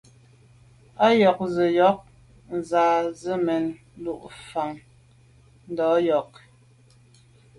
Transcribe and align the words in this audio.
Á 1.05 1.07
yɔ́k 1.19 1.37
gə̀ 1.51 1.51
sɔ̌k 1.75 1.97
ŋká 2.57 2.83
zə̄ 3.21 3.37
mɛ́n 3.45 3.63
lû 4.03 4.13
fáŋ 4.49 4.71
ndá 5.71 5.85
ŋkɔ̀k. 6.05 6.31